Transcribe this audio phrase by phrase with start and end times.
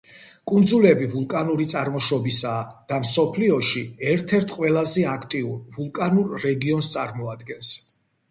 [0.51, 2.63] კუნძულები ვულკანური წარმოშობისაა
[2.93, 7.71] და მსოფლიოში ერთ-ერთ ყველაზე აქტიურ ვულკანურ რეგიონს წარმოადგენს.